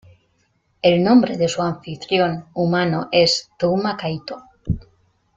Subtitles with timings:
[0.81, 4.41] El nombre de su anfitrión humano es Touma Kaito.